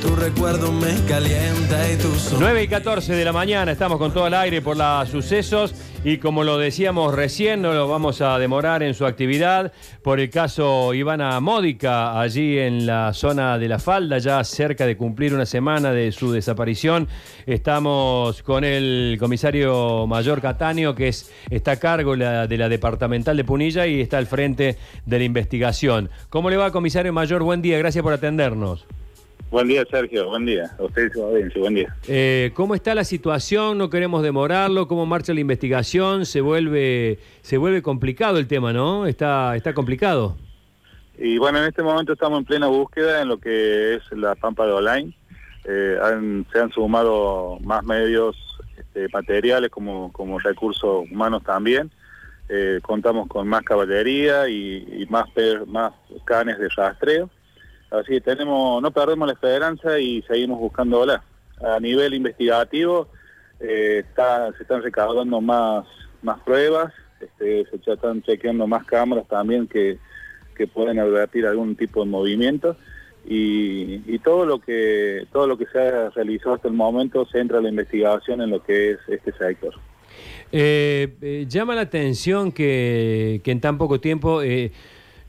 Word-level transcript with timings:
Tu 0.00 0.16
recuerdo 0.16 0.72
me 0.72 0.94
calienta 1.06 1.92
y 1.92 1.96
tu 1.96 2.08
son. 2.14 2.40
9 2.40 2.62
y 2.62 2.68
14 2.68 3.14
de 3.14 3.24
la 3.24 3.32
mañana, 3.32 3.72
estamos 3.72 3.98
con 3.98 4.12
todo 4.12 4.26
el 4.26 4.34
aire 4.34 4.62
por 4.62 4.76
los 4.76 5.08
sucesos 5.10 5.74
y 6.04 6.16
como 6.16 6.42
lo 6.42 6.56
decíamos 6.56 7.14
recién, 7.14 7.60
no 7.60 7.74
lo 7.74 7.86
vamos 7.86 8.22
a 8.22 8.38
demorar 8.38 8.82
en 8.82 8.94
su 8.94 9.04
actividad 9.04 9.72
por 10.02 10.18
el 10.18 10.30
caso 10.30 10.94
Ivana 10.94 11.38
Módica, 11.40 12.18
allí 12.18 12.58
en 12.58 12.86
la 12.86 13.12
zona 13.12 13.58
de 13.58 13.68
la 13.68 13.78
falda, 13.78 14.16
ya 14.16 14.42
cerca 14.42 14.86
de 14.86 14.96
cumplir 14.96 15.34
una 15.34 15.44
semana 15.44 15.92
de 15.92 16.12
su 16.12 16.32
desaparición. 16.32 17.06
Estamos 17.44 18.42
con 18.42 18.64
el 18.64 19.18
comisario 19.20 20.06
mayor 20.06 20.40
Catáneo, 20.40 20.94
que 20.94 21.08
es, 21.08 21.30
está 21.50 21.72
a 21.72 21.76
cargo 21.76 22.16
de 22.16 22.56
la 22.56 22.68
departamental 22.70 23.36
de 23.36 23.44
Punilla 23.44 23.86
y 23.86 24.00
está 24.00 24.16
al 24.16 24.26
frente 24.26 24.78
de 25.04 25.18
la 25.18 25.24
investigación. 25.24 26.08
¿Cómo 26.30 26.48
le 26.48 26.56
va, 26.56 26.72
comisario 26.72 27.12
mayor? 27.12 27.42
Buen 27.42 27.60
día, 27.60 27.76
gracias 27.76 28.02
por 28.02 28.14
atendernos. 28.14 28.86
Buen 29.50 29.66
día, 29.66 29.84
Sergio. 29.90 30.28
Buen 30.28 30.46
día. 30.46 30.70
A 30.78 30.84
ustedes 30.84 31.16
audiencia. 31.16 31.60
Buen 31.60 31.74
día. 31.74 31.96
Eh, 32.06 32.52
¿Cómo 32.54 32.74
está 32.76 32.94
la 32.94 33.02
situación? 33.04 33.78
No 33.78 33.90
queremos 33.90 34.22
demorarlo. 34.22 34.86
¿Cómo 34.86 35.06
marcha 35.06 35.34
la 35.34 35.40
investigación? 35.40 36.24
Se 36.24 36.40
vuelve, 36.40 37.18
se 37.42 37.58
vuelve 37.58 37.82
complicado 37.82 38.38
el 38.38 38.46
tema, 38.46 38.72
¿no? 38.72 39.06
Está, 39.06 39.56
está 39.56 39.74
complicado. 39.74 40.36
Y 41.18 41.36
bueno, 41.38 41.58
en 41.58 41.64
este 41.64 41.82
momento 41.82 42.12
estamos 42.12 42.38
en 42.38 42.44
plena 42.44 42.68
búsqueda 42.68 43.22
en 43.22 43.28
lo 43.28 43.38
que 43.38 43.96
es 43.96 44.02
la 44.12 44.36
Pampa 44.36 44.66
de 44.66 44.72
Online. 44.72 45.12
Eh, 45.64 45.98
han- 46.00 46.46
se 46.52 46.60
han 46.60 46.70
sumado 46.70 47.58
más 47.62 47.82
medios 47.84 48.36
este, 48.78 49.08
materiales 49.12 49.70
como, 49.70 50.12
como 50.12 50.38
recursos 50.38 51.04
humanos 51.10 51.42
también. 51.42 51.90
Eh, 52.48 52.78
contamos 52.82 53.26
con 53.28 53.46
más 53.48 53.62
caballería 53.62 54.48
y, 54.48 54.86
y 55.02 55.06
más, 55.10 55.26
más 55.66 55.92
canes 56.24 56.58
de 56.58 56.68
rastreo. 56.68 57.28
Así 57.90 58.12
que 58.12 58.20
tenemos, 58.20 58.80
no 58.82 58.90
perdemos 58.90 59.26
la 59.26 59.34
esperanza 59.34 59.98
y 59.98 60.22
seguimos 60.22 60.58
buscándola. 60.58 61.22
A 61.60 61.78
nivel 61.80 62.14
investigativo 62.14 63.08
eh, 63.58 64.04
se 64.16 64.62
están 64.62 64.82
recaudando 64.82 65.40
más, 65.40 65.86
más 66.22 66.40
pruebas, 66.40 66.92
este, 67.20 67.66
se 67.66 67.92
están 67.92 68.22
chequeando 68.22 68.66
más 68.66 68.84
cámaras 68.84 69.28
también 69.28 69.66
que, 69.66 69.98
que 70.56 70.66
pueden 70.66 70.98
advertir 70.98 71.46
algún 71.46 71.76
tipo 71.76 72.04
de 72.04 72.10
movimiento 72.10 72.76
y, 73.26 74.18
todo 74.20 74.44
lo 74.44 74.58
que 74.60 75.26
todo 75.32 75.46
lo 75.46 75.56
que 75.56 75.66
se 75.66 75.78
ha 75.78 76.10
realizado 76.10 76.54
hasta 76.54 76.68
el 76.68 76.74
momento 76.74 77.26
centra 77.26 77.60
la 77.60 77.68
investigación 77.68 78.40
en 78.42 78.50
lo 78.50 78.62
que 78.62 78.92
es 78.92 78.98
este 79.08 79.32
sector. 79.32 79.74
Eh, 80.52 81.16
eh, 81.22 81.46
llama 81.48 81.74
la 81.74 81.82
atención 81.82 82.52
que, 82.52 83.40
en 83.44 83.60
tan 83.60 83.78
poco 83.78 84.00
tiempo 84.00 84.42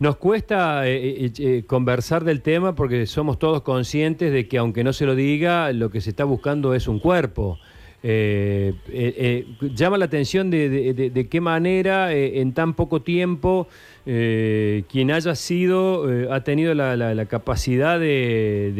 nos 0.01 0.17
cuesta 0.17 0.87
eh, 0.87 1.25
eh, 1.25 1.31
eh, 1.37 1.63
conversar 1.67 2.23
del 2.23 2.41
tema 2.41 2.73
porque 2.73 3.05
somos 3.05 3.37
todos 3.37 3.61
conscientes 3.61 4.33
de 4.33 4.47
que 4.47 4.57
aunque 4.57 4.83
no 4.83 4.93
se 4.93 5.05
lo 5.05 5.13
diga, 5.13 5.71
lo 5.73 5.91
que 5.91 6.01
se 6.01 6.09
está 6.09 6.23
buscando 6.23 6.73
es 6.73 6.87
un 6.87 6.97
cuerpo. 6.97 7.59
Eh, 8.01 8.73
eh, 8.89 9.45
eh, 9.61 9.69
llama 9.75 9.99
la 9.99 10.05
atención 10.05 10.49
de, 10.49 11.11
de- 11.11 11.27
qué 11.29 11.39
manera 11.39 12.11
eh, 12.15 12.41
en 12.41 12.51
tan 12.51 12.73
poco 12.73 13.03
tiempo 13.03 13.67
eh, 14.07 14.85
quien 14.89 15.11
haya 15.11 15.35
sido 15.35 16.11
eh, 16.11 16.27
ha 16.31 16.43
tenido 16.43 16.73
la, 16.73 16.95
la- 16.97 17.13
la 17.13 17.25
capacidad 17.27 17.99
de, 17.99 18.73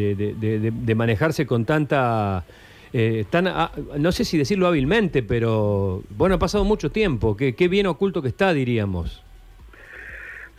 manejarse 0.96 1.46
con 1.46 1.64
tanta 1.64 2.44
eh, 2.92 3.24
tan, 3.30 3.46
ah, 3.46 3.70
no 3.96 4.10
sé 4.10 4.24
si 4.24 4.36
decirlo 4.38 4.66
hábilmente, 4.66 5.22
pero 5.22 6.02
bueno, 6.18 6.34
ha 6.34 6.38
pasado 6.40 6.64
mucho 6.64 6.90
tiempo, 6.90 7.36
qué 7.36 7.68
bien 7.68 7.86
oculto 7.86 8.22
que 8.22 8.28
está, 8.28 8.52
diríamos. 8.52 9.22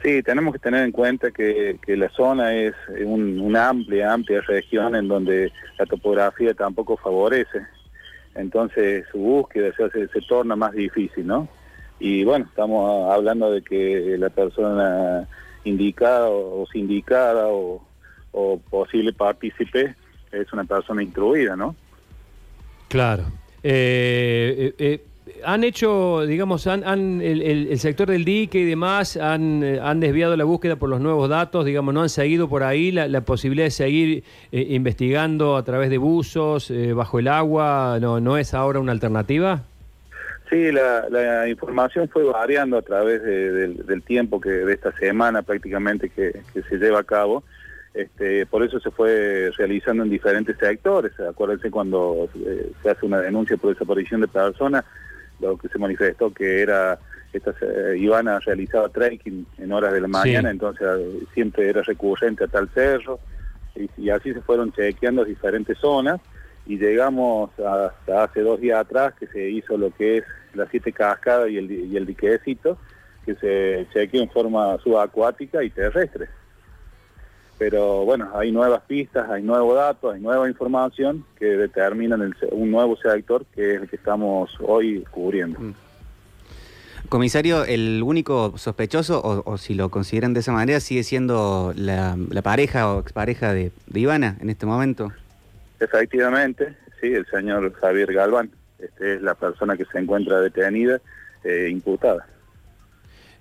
Sí, 0.03 0.21
tenemos 0.21 0.51
que 0.51 0.59
tener 0.59 0.83
en 0.83 0.91
cuenta 0.91 1.31
que, 1.31 1.79
la 1.87 2.09
zona 2.09 2.53
es 2.53 2.73
un- 3.05 3.39
una 3.39 3.69
amplia, 3.69 4.11
amplia 4.11 4.41
región 4.41 4.95
en 4.95 5.07
donde 5.07 5.51
la 5.79 5.85
topografía 5.85 6.53
tampoco 6.53 6.97
favorece. 6.97 7.61
Entonces 8.35 9.05
su 9.11 9.19
búsqueda 9.19 9.71
se, 9.77 10.21
torna 10.27 10.57
más 10.57 10.73
difícil, 10.73 11.25
¿no? 11.25 11.47
Y 11.99 12.25
bueno, 12.25 12.45
estamos 12.49 13.09
hablando 13.13 13.49
de 13.51 13.61
que 13.61 14.17
la 14.17 14.29
persona 14.29 15.25
indicada 15.63 16.27
o, 16.29 16.65
sindicada 16.67 17.47
o, 17.47 17.81
o 18.33 18.59
posible 18.69 19.13
partícipe 19.13 19.95
es 20.33 20.51
una 20.51 20.65
persona 20.65 21.01
instruida, 21.01 21.55
¿no? 21.55 21.75
Claro. 22.89 23.23
Eh, 23.61 24.53
eh, 24.57 24.75
eh, 24.79 25.01
han 25.45 25.63
hecho, 25.63 26.25
digamos, 26.25 26.67
han, 26.67 26.83
han- 26.85 27.21
el, 27.21 27.41
el- 27.41 27.79
sector 27.79 28.09
del 28.09 28.25
dique 28.25 28.59
y 28.59 28.65
demás 28.65 29.17
han, 29.17 29.63
eh, 29.63 29.79
han 29.81 29.99
desviado 29.99 30.35
la 30.35 30.43
búsqueda 30.43 30.75
por 30.75 30.89
los 30.89 30.99
nuevos 31.01 31.29
datos, 31.29 31.65
digamos, 31.65 31.93
no 31.93 32.01
han 32.01 32.09
seguido 32.09 32.47
por 32.49 32.63
ahí 32.63 32.91
la, 32.91 33.07
la 33.07 33.21
posibilidad 33.21 33.65
de 33.65 33.71
seguir 33.71 34.23
eh, 34.51 34.67
investigando 34.69 35.55
a 35.57 35.63
través 35.63 35.89
de 35.89 35.97
buzos, 35.97 36.69
eh, 36.71 36.93
bajo 36.93 37.19
el 37.19 37.27
agua, 37.27 37.97
no, 38.01 38.19
¿no 38.19 38.37
es 38.37 38.53
ahora 38.53 38.79
una 38.79 38.91
alternativa? 38.91 39.63
Sí, 40.49 40.71
la, 40.71 41.07
la 41.09 41.47
información 41.49 42.09
fue 42.09 42.23
variando 42.23 42.77
a 42.77 42.81
través 42.81 43.23
de- 43.23 43.51
del, 43.51 43.85
del 43.85 44.01
tiempo 44.03 44.39
que 44.41 44.49
de 44.49 44.73
esta 44.73 44.91
semana 44.97 45.41
prácticamente 45.41 46.09
que, 46.09 46.41
se 46.69 46.77
lleva 46.77 46.99
a 46.99 47.03
cabo. 47.03 47.43
Este, 47.93 48.47
por 48.47 48.63
eso 48.63 48.79
se 48.79 48.89
fue 48.89 49.51
realizando 49.55 50.03
en 50.03 50.09
diferentes 50.09 50.57
sectores. 50.57 51.11
Acuérdense 51.19 51.69
cuando 51.69 52.27
se 52.81 52.89
hace 52.89 53.05
una 53.05 53.19
denuncia 53.21 53.55
por 53.55 53.71
desaparición 53.71 54.21
de 54.21 54.27
personas, 54.27 54.83
lo 55.39 55.57
que 55.57 55.67
se 55.69 55.79
manifestó 55.79 56.33
que 56.33 56.61
era 56.61 56.99
esta 57.33 57.51
eh, 57.61 57.97
Ivana 57.97 58.39
realizaba 58.39 58.89
trekking 58.89 59.45
en 59.57 59.71
horas 59.71 59.91
de 59.93 60.01
la 60.01 60.07
mañana, 60.07 60.49
Sí. 60.49 60.53
entonces 60.53 60.87
eh, 60.99 61.19
siempre 61.33 61.67
era 61.67 61.81
recurrente 61.81 62.43
a 62.43 62.47
tal 62.47 62.69
cerro 62.73 63.19
y, 63.75 63.89
y 63.97 64.09
así 64.11 64.31
se 64.33 64.41
fueron 64.41 64.71
chequeando 64.71 65.25
diferentes 65.25 65.77
zonas 65.79 66.21
y 66.65 66.77
llegamos 66.77 67.49
hasta 67.59 68.23
hace 68.23 68.41
dos 68.41 68.61
días 68.61 68.79
atrás 68.79 69.13
que 69.19 69.27
se 69.27 69.49
hizo 69.49 69.77
lo 69.77 69.89
que 69.91 70.17
es 70.17 70.23
las 70.53 70.69
siete 70.69 70.93
cascadas 70.93 71.49
y 71.49 71.57
el, 71.57 71.71
y 71.71 71.97
el 71.97 72.05
diquecito 72.05 72.77
que 73.25 73.35
se 73.35 73.87
chequeó 73.91 74.21
en 74.21 74.29
forma 74.29 74.77
subacuática 74.77 75.63
y 75.63 75.69
terrestre. 75.71 76.27
Pero 77.57 78.03
bueno, 78.03 78.29
hay 78.33 78.51
nuevas 78.51 78.81
pistas, 78.87 79.29
hay 79.29 79.43
nuevos 79.43 79.75
datos, 79.75 80.13
hay 80.13 80.21
nueva 80.21 80.49
información 80.49 81.23
que 81.37 81.45
determinan 81.45 82.21
el 82.21 82.35
un 82.51 82.71
nuevo 82.71 82.97
sector 82.97 83.45
que 83.53 83.75
es 83.75 83.81
el 83.81 83.89
que 83.89 83.95
estamos 83.95 84.57
hoy 84.59 85.03
cubriendo. 85.11 85.59
Comisario, 87.09 87.63
el 87.65 88.01
único 88.03 88.57
sospechoso, 88.57 89.21
o, 89.21 89.43
o 89.51 89.57
si 89.57 89.75
lo 89.75 89.89
consideran 89.89 90.33
de 90.33 90.39
esa 90.39 90.51
manera, 90.51 90.79
sigue 90.79 91.03
siendo 91.03 91.73
la, 91.75 92.17
la 92.29 92.41
pareja 92.41 92.91
o 92.91 92.99
expareja 92.99 93.53
de, 93.53 93.71
de 93.87 93.99
Ivana 93.99 94.37
en 94.39 94.49
este 94.49 94.65
momento. 94.65 95.11
Efectivamente, 95.79 96.75
sí, 97.01 97.13
el 97.13 97.25
señor 97.27 97.71
Javier 97.73 98.13
Galván, 98.13 98.49
este 98.79 99.15
es 99.15 99.21
la 99.21 99.35
persona 99.35 99.77
que 99.77 99.85
se 99.85 99.99
encuentra 99.99 100.39
detenida, 100.39 101.01
eh, 101.43 101.67
imputada. 101.69 102.25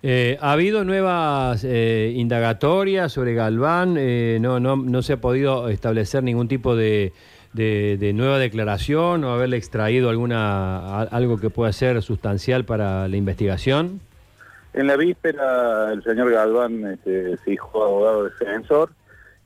Eh, 0.04 0.36
¿Ha 0.40 0.52
habido 0.52 0.84
nuevas 0.84 1.62
eh, 1.64 2.12
indagatorias 2.16 3.12
sobre 3.12 3.34
Galván? 3.34 3.94
Eh, 3.96 4.38
no, 4.40 4.58
no, 4.58 4.76
no 4.76 5.02
se 5.02 5.12
ha 5.12 5.16
podido 5.18 5.68
establecer 5.68 6.24
ningún 6.24 6.48
tipo 6.48 6.74
de, 6.74 7.12
de- 7.52 8.12
nueva 8.12 8.38
declaración 8.38 9.22
o 9.22 9.30
haberle 9.32 9.56
extraído 9.58 10.10
alguna 10.10 11.02
algo 11.02 11.38
que 11.38 11.50
pueda 11.50 11.72
ser 11.72 12.02
sustancial 12.02 12.64
para 12.64 13.06
la 13.06 13.16
investigación. 13.16 14.00
En 14.74 14.88
la 14.88 14.96
víspera, 14.96 15.92
el 15.92 16.02
señor 16.02 16.32
Galván 16.32 16.84
este, 16.94 17.36
se 17.36 17.52
hizo 17.52 17.70
abogado 17.84 18.24
defensor 18.24 18.90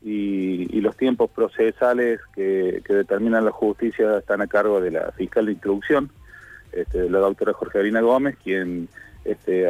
y, 0.03 0.75
y 0.75 0.81
los 0.81 0.97
tiempos 0.97 1.29
procesales 1.31 2.21
que, 2.35 2.81
que 2.87 2.95
determinan 2.95 3.45
la 3.45 3.51
justicia 3.51 4.19
están 4.19 4.41
a 4.41 4.47
cargo 4.47 4.81
de 4.81 4.93
la 4.93 5.13
fiscal 5.13 5.47
de 5.47 5.53
instrucción, 5.53 6.11
este, 6.73 7.11
la 7.11 7.19
doctora 7.19 7.53
Jorgelina 7.53 8.01
Gómez, 8.01 8.37
quien 8.43 8.89
este, 9.27 9.67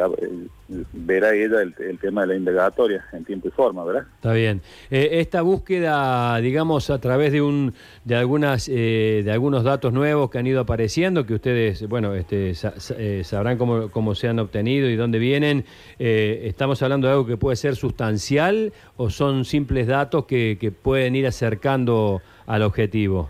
verá 0.93 1.33
ella 1.33 1.61
el, 1.61 1.73
el 1.79 1.97
tema 1.99 2.21
de 2.21 2.27
la 2.27 2.35
indagatoria 2.35 3.05
en 3.13 3.23
tiempo 3.25 3.47
y 3.47 3.51
forma, 3.51 3.83
¿verdad? 3.85 4.03
Está 4.15 4.33
bien. 4.33 4.61
Eh, 4.91 5.09
esta 5.13 5.41
búsqueda, 5.41 6.37
digamos, 6.39 6.89
a 6.89 6.99
través 6.99 7.31
de 7.31 7.41
un 7.41 7.73
de 8.05 8.15
algunas 8.15 8.69
eh, 8.69 9.21
de 9.23 9.31
algunos 9.31 9.63
datos 9.63 9.93
nuevos 9.93 10.29
que 10.29 10.37
han 10.39 10.47
ido 10.47 10.61
apareciendo, 10.61 11.25
que 11.25 11.33
ustedes, 11.35 11.87
bueno, 11.87 12.13
este, 12.15 12.53
sa- 12.55 12.79
sa- 12.79 12.95
eh, 12.97 13.23
sabrán 13.23 13.57
cómo, 13.57 13.89
cómo 13.89 14.15
se 14.15 14.27
han 14.27 14.39
obtenido 14.39 14.89
y 14.89 14.95
dónde 14.95 15.19
vienen. 15.19 15.65
eh, 15.99 16.41
¿Estamos 16.43 16.81
hablando 16.83 17.07
de 17.07 17.13
algo 17.13 17.25
que 17.25 17.37
puede 17.37 17.55
ser 17.55 17.75
sustancial 17.75 18.73
o 18.97 19.09
son 19.09 19.45
simples 19.45 19.87
datos 19.87 20.25
que, 20.25 20.57
que 20.59 20.71
pueden 20.71 21.15
ir 21.15 21.25
acercando 21.27 22.21
al 22.45 22.61
objetivo? 22.61 23.29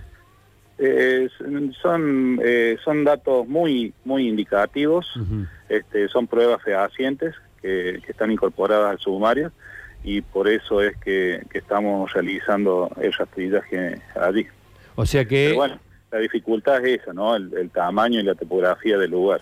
Son, 1.82 2.40
son 2.84 3.04
datos 3.04 3.48
muy, 3.48 3.94
muy 4.06 4.28
indicativos. 4.28 5.08
Ujú. 5.16 5.46
Este, 5.70 6.08
son 6.08 6.28
pruebas 6.28 6.62
fehacientes 6.64 7.36
que, 7.62 8.00
que 8.06 8.12
están 8.12 8.32
incorporadas 8.32 8.92
al 8.92 9.00
sumario 9.00 9.52
y 10.04 10.22
por 10.22 10.48
eso 10.48 10.82
es 10.82 10.96
que, 10.98 11.42
que 11.50 11.58
estamos 11.58 12.12
realizando 12.14 12.90
el 13.02 13.12
rastrillaje 13.14 14.02
allí. 14.20 14.48
O 14.96 15.06
sea 15.06 15.26
que, 15.26 15.48
Pero 15.48 15.56
bueno, 15.58 15.80
la 16.12 16.20
dificultad 16.20 16.86
es 16.86 17.02
esa, 17.02 17.14
¿no? 17.14 17.36
El, 17.36 17.54
el 17.58 17.70
tamaño 17.70 18.20
y 18.20 18.24
la 18.24 18.36
topografía 18.36 18.98
del 18.98 19.12
lugar. 19.12 19.42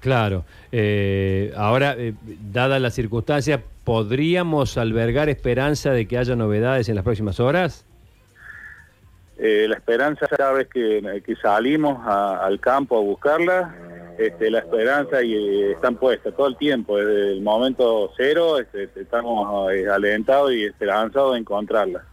claro, 0.00 0.44
eh, 0.72 1.52
ahora, 1.56 1.94
eh, 1.96 2.12
dada 2.52 2.78
la 2.78 2.90
circunstancia, 2.90 3.62
¿podríamos 3.84 4.76
albergar 4.76 5.28
esperanza 5.30 5.92
de 5.92 6.06
que 6.06 6.18
haya 6.18 6.36
novedades 6.36 6.88
en 6.88 6.94
las 6.96 7.04
próximas 7.04 7.40
horas? 7.40 7.84
Eh, 9.38 9.66
la 9.68 9.76
esperanza 9.76 10.26
cada 10.28 10.52
vez 10.52 10.68
que, 10.68 11.22
que 11.24 11.36
salimos 11.36 11.98
a- 12.06 12.44
al 12.44 12.58
campo 12.58 12.96
a 12.96 13.00
buscarla, 13.00 13.74
este, 14.18 14.50
la 14.50 14.60
esperanza 14.60 15.22
y, 15.22 15.34
eh, 15.34 15.72
están 15.72 15.96
puestas 15.96 16.34
todo 16.34 16.46
el 16.46 16.56
tiempo, 16.56 16.96
desde 16.96 17.32
el 17.32 17.42
momento 17.42 18.10
cero 18.16 18.58
este, 18.58 18.88
estamos 19.00 19.72
eh, 19.72 19.88
alentados 19.88 20.52
y 20.52 20.64
esperanzados 20.64 21.34
de 21.34 21.40
encontrarla. 21.40 22.04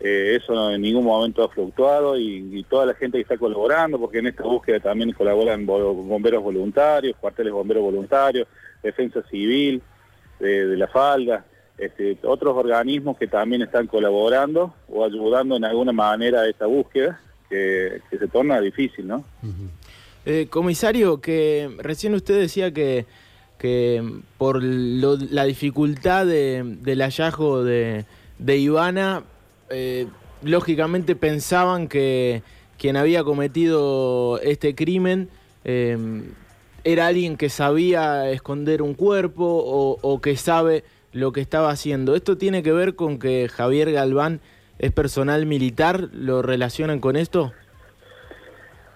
Eh, 0.00 0.38
eso 0.40 0.70
en 0.70 0.80
ningún 0.80 1.04
momento 1.04 1.44
ha 1.44 1.48
fluctuado 1.50 2.18
y, 2.18 2.64
toda 2.70 2.86
la 2.86 2.94
gente 2.94 3.18
que 3.18 3.22
está 3.22 3.36
colaborando, 3.36 3.98
porque 3.98 4.18
en 4.18 4.28
esta 4.28 4.44
búsqueda 4.44 4.80
también 4.80 5.12
colaboran 5.12 5.66
bo- 5.66 5.92
bomberos 5.94 6.42
voluntarios, 6.42 7.16
cuarteles 7.20 7.52
bomberos 7.52 7.82
voluntarios, 7.82 8.48
defensa 8.82 9.22
civil 9.30 9.82
de, 10.38 10.76
la 10.76 10.88
falda, 10.88 11.44
este, 11.76 12.16
otros 12.22 12.56
organismos 12.56 13.18
que 13.18 13.26
también 13.26 13.60
están 13.62 13.86
colaborando 13.86 14.72
o 14.88 15.04
ayudando 15.04 15.56
en 15.56 15.64
alguna 15.64 15.92
manera 15.92 16.40
a 16.42 16.48
esta 16.48 16.66
búsqueda, 16.66 17.20
que, 17.50 18.00
que 18.08 18.18
se 18.18 18.28
torna 18.28 18.60
difícil, 18.60 19.06
¿no? 19.06 19.24
Eh, 20.26 20.46
comisario, 20.50 21.20
que 21.20 21.70
recién 21.78 22.14
usted 22.14 22.38
decía 22.38 22.72
que, 22.72 23.06
que 23.58 24.02
por 24.38 24.62
lo- 24.62 25.16
la 25.16 25.44
dificultad 25.44 26.26
de- 26.26 26.62
del 26.82 27.00
hallazgo 27.00 27.64
de, 27.64 28.04
Ivana, 28.38 29.24
eh, 29.70 30.06
lógicamente 30.42 31.14
pensaban 31.16 31.88
que 31.88 32.42
quien 32.78 32.96
había 32.96 33.24
cometido 33.24 34.40
este 34.42 34.74
crimen 34.74 35.28
eh, 35.64 35.98
era 36.84 37.06
alguien 37.08 37.36
que 37.36 37.50
sabía 37.50 38.30
esconder 38.30 38.80
un 38.80 38.94
cuerpo 38.94 39.44
o 40.00 40.20
que 40.22 40.36
sabe 40.36 40.84
lo 41.12 41.32
que 41.32 41.42
estaba 41.42 41.70
haciendo. 41.70 42.14
¿Esto 42.14 42.38
tiene 42.38 42.62
que 42.62 42.72
ver 42.72 42.94
con 42.94 43.18
que 43.18 43.48
Javier 43.48 43.92
Galván 43.92 44.40
es 44.78 44.92
personal 44.92 45.44
militar? 45.44 46.08
¿Lo 46.12 46.40
relacionan 46.40 47.00
con 47.00 47.16
esto? 47.16 47.52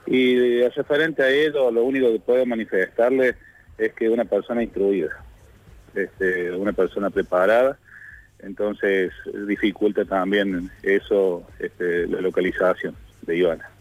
Y 0.06 0.61
referente 0.69 1.23
a 1.23 1.31
ello, 1.31 1.71
lo 1.71 1.85
único 1.85 2.12
que 2.12 2.21
puedo 2.21 2.45
manifestarle 2.47 3.35
es 3.79 3.93
que 3.95 4.09
una 4.09 4.25
persona 4.25 4.62
instruida, 4.62 5.25
este, 5.95 6.53
una 6.53 6.73
persona 6.73 7.11
preparada, 7.11 7.79
entonces 8.41 9.12
dificulta 9.47 10.05
también 10.05 10.71
eso, 10.83 11.47
este, 11.59 12.06
la 12.06 12.21
localización 12.21 12.95
de 13.23 13.37
Ivana. 13.37 13.74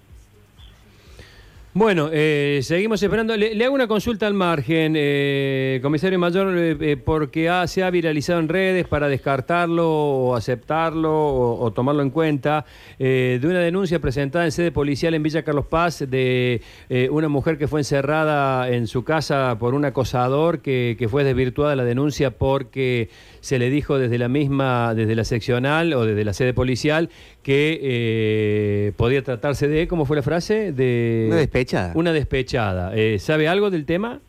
Bueno, 1.76 2.12
eh, 2.14 2.60
seguimos 2.62 3.02
esperando. 3.02 3.36
Le, 3.36 3.66
hago 3.66 3.74
una 3.74 3.88
consulta 3.88 4.28
al 4.28 4.36
margen, 4.36 4.94
eh, 4.96 5.80
comisario 5.82 6.20
mayor, 6.20 6.56
eh, 6.56 6.78
eh, 6.80 6.98
porque 6.98 7.50
ha- 7.50 7.66
se 7.66 7.82
ha 7.82 7.90
viralizado 7.90 8.40
en 8.40 8.48
redes 8.48 8.88
para 8.88 9.08
descartarlo 9.08 9.90
o 9.90 10.36
aceptarlo 10.36 11.12
o, 11.60 11.74
tomarlo 11.74 12.04
en 12.04 12.12
cuenta, 12.12 12.66
eh, 13.00 13.40
de 13.42 13.48
una 13.48 13.58
denuncia 13.58 13.98
presentada 13.98 14.46
en 14.46 14.52
sede 14.52 14.72
policial 14.72 15.16
en 15.16 15.24
Villa 15.24 15.42
Carlos 15.42 15.66
Paz 15.66 16.06
de 16.08 16.62
eh, 16.90 17.10
una 17.10 17.28
mujer 17.28 17.58
que 17.58 17.68
fue 17.68 17.80
encerrada 17.80 18.70
en 18.70 18.86
su 18.86 19.04
casa 19.04 19.58
por 19.60 19.74
un 19.74 19.84
acosador 19.84 20.60
que, 20.60 21.08
fue 21.10 21.24
desvirtuada 21.24 21.76
la 21.76 21.86
denuncia 21.86 22.30
porque 22.30 23.10
se 23.42 23.58
le 23.58 23.72
dijo 23.72 23.98
desde 23.98 24.20
la 24.20 24.28
misma, 24.28 24.94
desde 24.94 25.16
la 25.16 25.24
seccional 25.24 25.92
o 25.94 26.06
desde 26.06 26.24
la 26.24 26.34
sede 26.34 26.54
policial 26.54 27.10
que 27.42 28.94
podía 28.96 29.22
tratarse 29.24 29.68
de, 29.68 29.88
¿cómo 29.88 30.06
fue 30.06 30.16
la 30.16 30.22
frase? 30.24 30.72
De 30.72 31.28
Una 31.30 31.38
despechada. 31.64 31.94
Una 31.96 32.14
despechada. 32.14 32.96
Eh, 32.96 33.20
¿Sabe 33.20 33.48
algo 33.48 33.70
del 33.70 33.86
tema? 33.86 34.20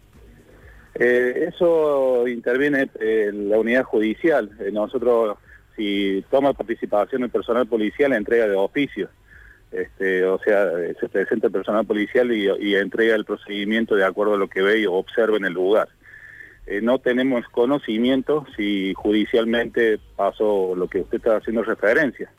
Eh, 0.94 1.48
eso 1.48 2.26
interviene 2.28 2.88
eh, 3.00 3.30
la 3.32 3.58
unidad 3.58 3.82
judicial. 3.84 4.50
Eh, 4.60 4.70
nosotros, 4.72 5.36
si 5.76 6.24
toma 6.30 6.52
participación 6.52 7.24
el 7.24 7.30
personal 7.30 7.66
policial, 7.66 8.12
entrega 8.12 8.46
de 8.46 8.54
oficio. 8.54 9.08
Este, 9.72 10.24
o 10.24 10.38
sea, 10.38 10.66
eh, 10.78 10.94
se 11.00 11.08
presenta 11.08 11.48
el 11.48 11.52
personal 11.52 11.84
policial 11.84 12.30
y, 12.32 12.48
y 12.60 12.76
entrega 12.76 13.16
el 13.16 13.24
procedimiento 13.24 13.96
de 13.96 14.04
acuerdo 14.04 14.34
a 14.34 14.38
lo 14.38 14.46
que 14.48 14.62
ve 14.62 14.80
y 14.80 14.86
observa 14.86 15.36
en 15.36 15.46
el 15.46 15.52
lugar. 15.52 15.88
Eh, 16.66 16.80
no 16.80 16.98
tenemos 17.00 17.44
conocimiento 17.48 18.46
si 18.56 18.94
judicialmente 18.94 19.98
pasó 20.16 20.74
lo 20.76 20.86
que 20.88 21.00
usted 21.00 21.16
está 21.18 21.36
haciendo 21.36 21.62
referencia. 21.64 22.30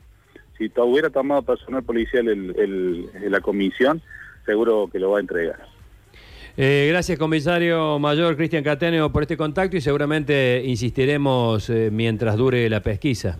Si 0.57 0.71
hubiera 0.77 1.09
tomado 1.09 1.41
personal 1.41 1.83
policial 1.83 2.29
el- 2.29 2.55
el- 2.57 3.31
la 3.31 3.41
comisión, 3.41 4.01
seguro 4.45 4.89
que 4.91 4.99
lo 4.99 5.11
va 5.11 5.17
a 5.17 5.21
entregar. 5.21 5.75
Eh, 6.57 6.87
gracias, 6.89 7.19
comisario 7.19 7.99
mayor 7.99 8.37
Cristian 8.37 8.63
Catenio, 8.63 9.11
por 9.11 9.23
este 9.23 9.35
contacto 9.35 9.75
y 9.75 9.81
seguramente 9.81 10.63
insistiremos 10.63 11.69
eh, 11.69 11.89
mientras 11.91 12.37
dure 12.37 12.69
la 12.69 12.81
pesquisa. 12.81 13.37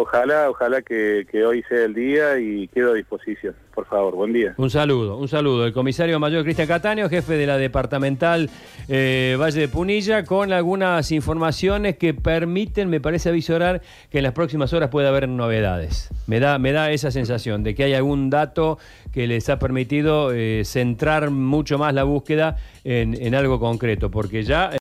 Ojalá, 0.00 0.48
ojalá 0.48 0.80
que, 0.82 1.26
hoy 1.44 1.64
sea 1.68 1.84
el 1.86 1.92
día 1.92 2.38
y 2.38 2.68
quedo 2.68 2.92
a 2.92 2.94
disposición. 2.94 3.56
Por 3.74 3.84
favor, 3.86 4.14
buen 4.14 4.32
día. 4.32 4.54
Un 4.56 4.70
saludo, 4.70 5.16
un 5.16 5.26
saludo. 5.26 5.66
El 5.66 5.72
comisario 5.72 6.20
mayor 6.20 6.44
Cristian 6.44 6.68
Cataneo, 6.68 7.08
jefe 7.08 7.32
de 7.32 7.48
la 7.48 7.56
departamental 7.56 8.48
eh, 8.88 9.36
Valle 9.40 9.62
de 9.62 9.68
Punilla, 9.68 10.24
con 10.24 10.52
algunas 10.52 11.10
informaciones 11.10 11.96
que 11.96 12.14
permiten, 12.14 12.88
me 12.88 13.00
parece 13.00 13.30
avisorar, 13.30 13.82
que 14.08 14.18
en 14.18 14.24
las 14.24 14.34
próximas 14.34 14.72
horas 14.72 14.88
puede 14.90 15.08
haber 15.08 15.28
novedades. 15.28 16.10
Me 16.28 16.38
da, 16.38 16.60
me 16.60 16.70
da 16.70 16.92
esa 16.92 17.10
sensación 17.10 17.64
de 17.64 17.74
que 17.74 17.82
hay 17.82 17.94
algún 17.94 18.30
dato 18.30 18.78
que 19.12 19.26
les 19.26 19.48
ha 19.48 19.58
permitido 19.58 20.30
eh, 20.32 20.62
centrar 20.64 21.30
mucho 21.30 21.76
más 21.76 21.92
la 21.92 22.04
búsqueda 22.04 22.56
en 22.84 23.34
algo 23.34 23.58
concreto, 23.58 24.10
porque 24.10 24.44
ya... 24.44 24.70